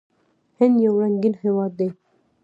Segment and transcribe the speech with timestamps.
[0.59, 1.89] هند یو رنګین هیواد دی.